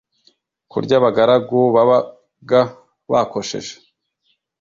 kurya 0.71 0.95
abagaragu 0.99 1.59
babaga 1.75 2.61
bakosheje. 3.11 3.73